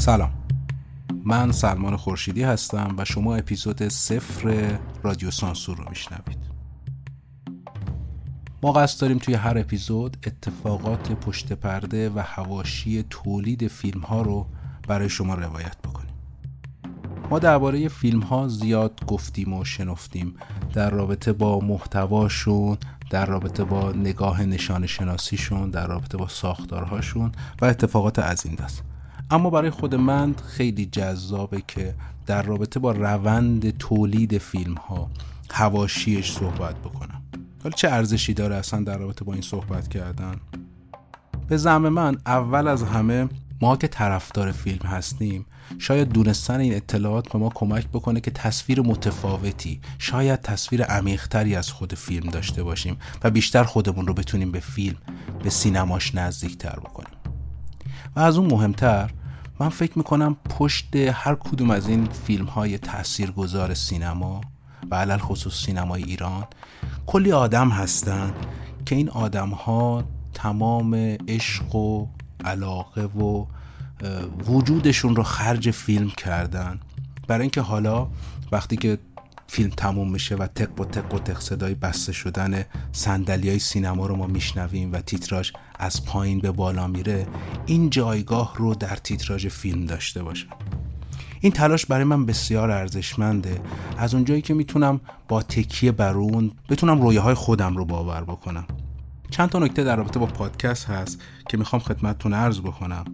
سلام. 0.00 0.30
من 1.24 1.52
سلمان 1.52 1.96
خورشیدی 1.96 2.42
هستم 2.42 2.94
و 2.98 3.04
شما 3.04 3.36
اپیزود 3.36 3.88
صفر 3.88 4.78
رادیو 5.02 5.30
سانسور 5.30 5.76
رو 5.76 5.84
میشنوید. 5.88 6.38
ما 8.62 8.72
قصد 8.72 9.00
داریم 9.00 9.18
توی 9.18 9.34
هر 9.34 9.58
اپیزود 9.58 10.16
اتفاقات 10.26 11.12
پشت 11.12 11.52
پرده 11.52 12.10
و 12.10 12.22
هواشی 12.26 13.04
تولید 13.10 13.68
فیلم 13.68 14.00
ها 14.00 14.22
رو 14.22 14.46
برای 14.88 15.08
شما 15.08 15.34
روایت 15.34 15.78
بکنیم. 15.78 16.14
ما 17.30 17.38
درباره 17.38 17.88
فیلم 17.88 18.20
ها 18.20 18.48
زیاد 18.48 19.04
گفتیم 19.06 19.52
و 19.52 19.64
شنفتیم. 19.64 20.34
در 20.74 20.90
رابطه 20.90 21.32
با 21.32 21.60
محتواشون 21.60 22.78
در 23.10 23.26
رابطه 23.26 23.64
با 23.64 23.92
نگاه 23.92 24.42
نشان 24.42 24.86
شناسیشون 24.86 25.70
در 25.70 25.86
رابطه 25.86 26.16
با 26.18 26.28
ساختارهاشون 26.28 27.32
و 27.62 27.64
اتفاقات 27.64 28.18
از 28.18 28.46
این 28.46 28.54
دست. 28.54 28.82
اما 29.30 29.50
برای 29.50 29.70
خود 29.70 29.94
من 29.94 30.34
خیلی 30.46 30.86
جذابه 30.86 31.62
که 31.68 31.94
در 32.26 32.42
رابطه 32.42 32.80
با 32.80 32.92
روند 32.92 33.78
تولید 33.78 34.38
فیلم 34.38 34.74
ها 34.74 35.10
هواشیش 35.50 36.32
صحبت 36.32 36.74
بکنم. 36.76 37.22
حالا 37.62 37.76
چه 37.76 37.88
ارزشی 37.88 38.34
داره 38.34 38.56
اصلا 38.56 38.84
در 38.84 38.98
رابطه 38.98 39.24
با 39.24 39.32
این 39.32 39.42
صحبت 39.42 39.88
کردن؟ 39.88 40.36
به 41.48 41.56
زعم 41.56 41.88
من 41.88 42.18
اول 42.26 42.68
از 42.68 42.82
همه 42.82 43.28
ما 43.60 43.76
که 43.76 43.88
طرفدار 43.88 44.52
فیلم 44.52 44.86
هستیم 44.86 45.46
شاید 45.78 46.08
دونستن 46.08 46.60
این 46.60 46.74
اطلاعات 46.74 47.32
به 47.32 47.38
ما 47.38 47.48
کمک 47.48 47.88
بکنه 47.88 48.20
که 48.20 48.30
تصویر 48.30 48.80
متفاوتی 48.80 49.80
شاید 49.98 50.40
تصویر 50.40 50.82
عمیقتری 50.82 51.54
از 51.56 51.70
خود 51.70 51.94
فیلم 51.94 52.30
داشته 52.30 52.62
باشیم 52.62 52.96
و 53.24 53.30
بیشتر 53.30 53.64
خودمون 53.64 54.06
رو 54.06 54.14
بتونیم 54.14 54.50
به 54.52 54.60
فیلم 54.60 54.96
به 55.42 55.50
سینماش 55.50 56.14
نزدیکتر 56.14 56.80
بکنیم. 56.80 57.18
و 58.16 58.20
از 58.20 58.38
اون 58.38 58.50
مهمتر 58.50 59.10
من 59.60 59.68
فکر 59.68 59.98
می‌کنم 59.98 60.36
پشت 60.50 60.96
هر 60.96 61.34
کدوم 61.34 61.70
از 61.70 61.88
این 61.88 62.04
فیلم 62.04 62.44
های 62.44 62.78
تاثیرگذار 62.78 63.74
سینما 63.74 64.40
و 64.90 64.94
علل 64.94 65.18
خصوص 65.18 65.64
سینمای 65.64 66.02
ایران 66.02 66.44
کلی 67.06 67.32
آدم 67.32 67.68
هستن 67.68 68.34
که 68.86 68.94
این 68.94 69.08
آدم 69.08 69.48
ها 69.50 70.04
تمام 70.34 70.94
عشق 71.28 71.74
و 71.74 72.06
علاقه 72.44 73.04
و 73.04 73.46
وجودشون 74.46 75.16
رو 75.16 75.22
خرج 75.22 75.70
فیلم 75.70 76.10
کردن. 76.10 76.80
برای 77.28 77.40
اینکه 77.40 77.60
حالا 77.60 78.06
وقتی 78.52 78.76
که 78.76 78.98
فیلم 79.52 79.70
تموم 79.70 80.10
میشه 80.12 80.36
و 80.36 80.46
تق 80.46 80.80
و 80.80 80.84
تق 80.84 81.14
و 81.14 81.18
تق 81.18 81.40
صدای 81.40 81.74
بسته 81.74 82.12
شدن 82.12 82.64
سندلی 82.92 83.48
های 83.48 83.58
سینما 83.58 84.06
رو 84.06 84.16
ما 84.16 84.26
میشنویم 84.26 84.92
و 84.92 85.00
تیتراژ 85.00 85.50
از 85.78 86.04
پایین 86.04 86.38
به 86.38 86.50
بالا 86.50 86.86
میره 86.86 87.26
این 87.66 87.90
جایگاه 87.90 88.54
رو 88.56 88.74
در 88.74 88.96
تیتراژ 88.96 89.46
فیلم 89.46 89.86
داشته 89.86 90.22
باشه 90.22 90.46
این 91.40 91.52
تلاش 91.52 91.86
برای 91.86 92.04
من 92.04 92.26
بسیار 92.26 92.70
ارزشمنده. 92.70 93.60
از 93.98 94.14
اونجایی 94.14 94.42
که 94.42 94.54
می‌تونم 94.54 95.00
با 95.28 95.42
تکیه 95.42 95.92
بر 95.92 96.14
اون 96.14 96.52
بتونم 96.68 97.02
رویه 97.02 97.20
های 97.20 97.34
خودم 97.34 97.76
رو 97.76 97.84
باور 97.84 98.24
بکنم. 98.24 98.66
چند 99.30 99.48
تا 99.48 99.58
نکته 99.58 99.84
در 99.84 99.96
رابطه 99.96 100.18
با 100.18 100.26
پادکست 100.26 100.86
هست 100.86 101.22
که 101.48 101.56
می‌خوام 101.56 101.82
خدمتتون 101.82 102.34
عرض 102.34 102.60
بکنم. 102.60 103.04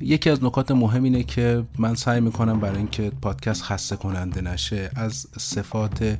یکی 0.00 0.30
از 0.30 0.44
نکات 0.44 0.70
مهم 0.70 1.02
اینه 1.04 1.22
که 1.22 1.64
من 1.78 1.94
سعی 1.94 2.20
می‌کنم 2.20 2.60
برای 2.60 2.76
اینکه 2.76 3.12
پادکست 3.22 3.62
خسته 3.62 3.96
کننده 3.96 4.40
نشه 4.40 4.90
از 4.96 5.26
صفات 5.38 6.18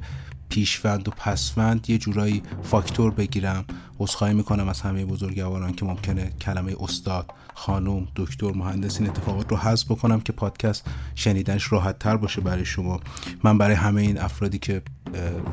پیشوند 0.48 1.08
و 1.08 1.10
پسوند 1.10 1.90
یه 1.90 1.98
جورایی 1.98 2.42
فاکتور 2.62 3.10
بگیرم. 3.10 3.64
عذرخواهی 3.98 4.34
می‌کنم 4.34 4.68
از 4.68 4.80
همه 4.80 5.04
بزرگواران 5.04 5.72
که 5.72 5.84
ممکنه 5.84 6.32
کلمه 6.40 6.76
استاد 6.80 7.32
خانم 7.54 8.08
دکتر 8.16 8.52
مهندس 8.52 9.00
این 9.00 9.10
اتفاقات 9.10 9.50
رو 9.50 9.56
حذف 9.56 9.90
بکنم 9.90 10.20
که 10.20 10.33
پادکست 10.33 10.86
شنیدنش 11.14 11.72
راحت 11.72 11.98
تر 11.98 12.17
باشه 12.17 12.40
برای 12.40 12.64
شما. 12.64 13.00
من 13.44 13.58
برای 13.58 13.77
همه 13.77 14.02
این 14.02 14.18
افرادی 14.18 14.58
که 14.58 14.83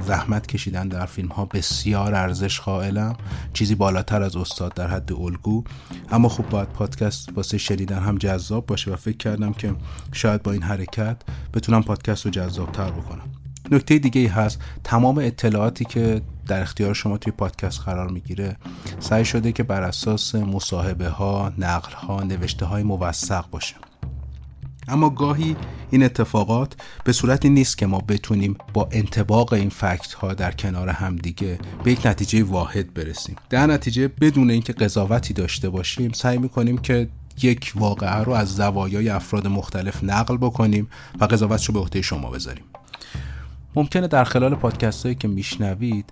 زحمت 0.07 0.47
کشیدن 0.47 0.87
در 0.87 1.05
فیلم 1.05 1.27
ها 1.27 1.45
بسیار 1.45 2.15
ارزش 2.15 2.59
قائلم. 2.59 3.15
چیزی 3.53 3.75
بالاتر 3.75 4.21
از 4.23 4.35
استاد 4.35 4.73
در 4.73 4.87
حد 4.87 5.13
الگو. 5.13 5.63
اما 6.11 6.29
خب 6.29 6.49
باید 6.49 6.69
پادکست 6.69 7.29
واسه 7.35 7.57
شنیدن 7.57 7.99
هم 7.99 8.17
جذاب 8.17 8.65
باشه 8.65 8.91
و 8.91 8.95
فکر 8.95 9.17
کردم 9.17 9.53
که 9.53 9.75
شاید 10.11 10.43
با 10.43 10.51
این 10.51 10.63
حرکت 10.63 11.17
بتونم 11.53 11.83
پادکست 11.83 12.25
رو 12.25 12.31
جذاب 12.31 12.71
تر 12.71 12.91
بکنم. 12.91 13.29
نکته 13.71 13.97
دیگه 13.97 14.21
ای 14.21 14.27
هست 14.27 14.59
تمام 14.83 15.17
اطلاعاتی 15.17 15.85
که 15.85 16.21
در 16.47 16.61
اختیار 16.61 16.93
شما 16.93 17.17
توی 17.17 17.31
پادکست 17.31 17.79
قرار 17.79 18.09
می‌گیره 18.09 18.57
سعی 18.99 19.25
شده 19.25 19.51
که 19.51 19.63
بر 19.63 19.81
اساس 19.81 20.35
مصاحبه 20.35 21.09
ها 21.09 21.53
نقل 21.57 21.91
ها 21.91 22.23
نوشته 22.23 22.65
های 22.65 22.83
موثق 22.83 23.49
باشه. 23.49 23.75
اما 24.87 25.09
گاهی 25.09 25.55
این 25.91 26.03
اتفاقات 26.03 26.73
به 27.03 27.13
صورتی 27.13 27.49
نیست 27.49 27.77
که 27.77 27.85
ما 27.85 27.99
بتونیم 27.99 28.57
با 28.73 28.89
انتباق 28.91 29.53
این 29.53 29.69
فکت 29.69 30.13
ها 30.13 30.33
در 30.33 30.51
کنار 30.51 30.89
همدیگه 30.89 31.59
به 31.83 31.91
یک 31.91 32.05
نتیجه 32.05 32.43
واحد 32.43 32.93
برسیم. 32.93 33.35
در 33.49 33.67
نتیجه 33.67 34.07
بدون 34.07 34.51
اینکه 34.51 34.73
قضاوتی 34.73 35.33
داشته 35.33 35.69
باشیم 35.69 36.11
سعی 36.11 36.37
می‌کنیم 36.37 36.77
که 36.77 37.07
یک 37.41 37.73
واقعه 37.75 38.23
رو 38.23 38.31
از 38.31 38.55
زوایای 38.55 39.09
افراد 39.09 39.47
مختلف 39.47 40.03
نقل 40.03 40.37
بکنیم 40.37 40.87
و 41.19 41.25
قضاوتش 41.25 41.65
رو 41.65 41.73
به 41.73 41.79
عهده 41.79 42.01
شما 42.01 42.29
بذاریم. 42.29 42.63
ممکنه 43.75 44.07
در 44.07 44.23
خلال 44.23 44.55
پادکست 44.55 45.03
هایی 45.03 45.15
که 45.15 45.27
میشنوید 45.27 46.05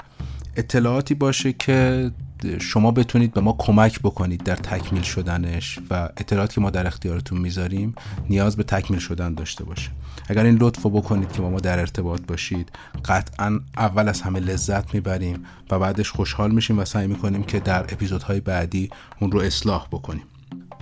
اطلاعاتی 0.56 1.14
باشه 1.14 1.54
که 1.54 2.12
شما 2.46 2.92
بتونید 2.92 3.34
به 3.34 3.42
ما 3.42 3.56
کمک 3.60 4.00
بکنید 4.00 4.44
در 4.44 4.56
تکمیل 4.56 5.02
شدنش 5.02 5.80
و 5.90 6.10
اطلاعاتی 6.18 6.56
که 6.56 6.62
ما 6.62 6.70
در 6.70 6.88
اختیارتون 6.88 7.38
می‌ذاریم 7.38 7.96
نیاز 8.30 8.56
به 8.56 8.64
تکمیل 8.64 9.00
شدن 9.00 9.34
داشته 9.34 9.64
باشه. 9.64 9.90
اگر 10.28 10.44
این 10.44 10.58
لطف 10.62 10.86
بکنید 10.86 11.32
که 11.32 11.42
با 11.42 11.50
ما 11.50 11.60
در 11.60 11.80
ارتباط 11.80 12.22
باشید 12.28 12.72
قطعا 13.06 13.60
اول 13.78 14.10
از 14.10 14.22
همه 14.22 14.40
لذت 14.40 14.94
می‌بریم 14.94 15.46
و 15.72 15.80
بعدش 15.80 16.12
خوشحال 16.12 16.52
میشیم 16.52 16.80
و 16.80 16.86
سعی 16.86 17.08
می‌کنیم 17.08 17.44
که 17.44 17.60
در 17.60 17.84
اپیزودهای 17.84 18.40
بعدی 18.40 18.90
اون 19.20 19.32
رو 19.32 19.40
اصلاح 19.40 19.88
بکنیم. 19.92 20.24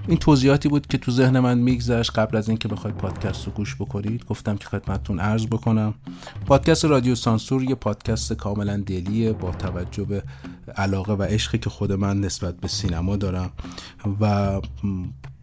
این 0.08 0.18
توضیحاتی 0.18 0.70
بود 0.70 0.88
که 0.88 0.98
تو 0.98 1.12
ذهن 1.12 1.40
من 1.40 1.58
میگذشت 1.58 2.20
قبل 2.20 2.38
از 2.38 2.50
اینکه 2.50 2.68
بخواید 2.68 2.98
پادکست 2.98 3.46
رو 3.46 3.52
گوش 3.52 3.76
بکنید. 3.76 4.26
گفتم 4.26 4.58
که 4.58 4.68
خدمتتون 4.68 5.20
عرض 5.20 5.46
بکنم. 5.46 5.94
پادکست 6.46 6.86
رادیو 6.86 7.16
سانسور 7.16 7.64
یه 7.64 7.76
پادکست 7.76 8.34
کاملا 8.34 8.78
دلیه 8.78 9.34
با 9.34 9.52
توجه 9.52 10.04
به 10.04 10.24
علاقه 10.78 11.14
و 11.14 11.24
عشقی 11.24 11.58
که 11.58 11.70
خود 11.70 11.92
من 11.92 12.20
نسبت 12.20 12.58
به 12.58 12.68
سینما 12.68 13.16
دارم 13.16 13.52
و 14.22 14.62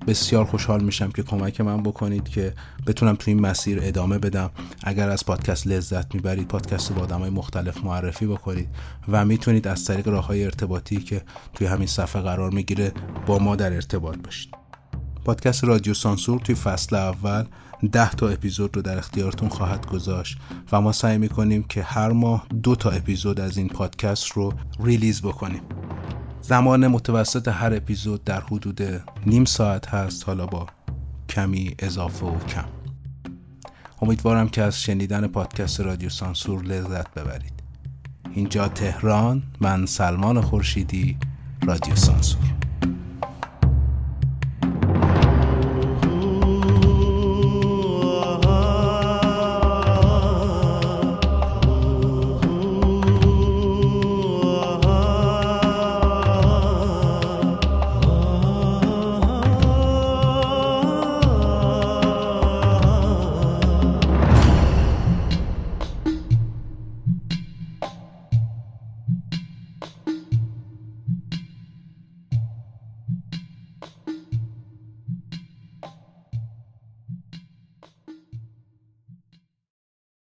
بسیار 0.08 0.44
خوشحال 0.44 0.84
میشم 0.84 1.10
که 1.10 1.22
کمک 1.22 1.60
من 1.60 1.82
بکنید 1.82 2.28
که 2.28 2.54
بتونم 2.86 3.14
تو 3.14 3.30
این 3.30 3.40
مسیر 3.40 3.78
ادامه 3.82 4.18
بدم. 4.18 4.50
اگر 4.84 5.08
از 5.08 5.26
پادکست 5.26 5.66
لذت 5.66 6.14
می‌برید 6.14 6.48
پادکست 6.48 6.92
با 6.92 7.02
آدمای 7.02 7.30
مختلف 7.30 7.84
معرفی 7.84 8.26
بکنید 8.26 8.68
و 9.08 9.24
می‌تونید 9.24 9.68
از 9.68 9.84
طریق 9.84 10.08
راه 10.08 10.26
های 10.26 10.44
ارتباطی 10.44 10.96
که 10.96 11.22
توی 11.54 11.66
همین 11.66 11.86
صفحه 11.86 12.22
قرار 12.22 12.50
می‌گیره 12.50 12.92
با 13.26 13.38
ما 13.38 13.56
در 13.56 13.72
ارتباط 13.72 14.16
باشید. 14.24 14.54
پادکست 15.24 15.64
رادیو 15.64 15.94
سانسور 15.94 16.40
توی 16.40 16.54
فصل 16.54 16.96
اول 16.96 17.44
ده 17.92 18.10
تا 18.10 18.28
اپیزود 18.28 18.76
رو 18.76 18.82
در 18.82 18.98
اختیارتون 18.98 19.48
خواهد 19.48 19.86
گذاشت 19.86 20.38
و 20.72 20.80
ما 20.80 20.92
سعی 20.92 21.18
می‌کنیم 21.18 21.62
که 21.62 21.82
هر 21.82 22.12
ماه 22.12 22.46
دو 22.62 22.76
تا 22.76 22.90
اپیزود 22.90 23.40
از 23.40 23.56
این 23.56 23.68
پادکست 23.68 24.26
رو 24.26 24.52
ریلیز 24.84 25.22
بکنیم. 25.22 25.62
زمان 26.42 26.86
متوسط 26.86 27.48
هر 27.48 27.74
اپیزود 27.74 28.24
در 28.24 28.40
حدود 28.40 28.82
نیم 29.26 29.44
ساعت 29.44 29.88
هست. 29.88 30.24
حالا 30.24 30.46
با 30.46 30.66
کمی 31.28 31.74
اضافه 31.78 32.26
و 32.26 32.38
کم. 32.38 32.64
امیدوارم 34.02 34.48
که 34.48 34.62
از 34.62 34.82
شنیدن 34.82 35.26
پادکست 35.26 35.80
رادیو 35.80 36.08
سانسور 36.08 36.62
لذت 36.62 37.14
ببرید. 37.14 37.52
اینجا 38.34 38.68
تهران 38.68 39.42
من 39.60 39.86
سلمان 39.86 40.40
خورشیدی 40.40 41.16
رادیو 41.66 41.96
سانسور. 41.96 42.67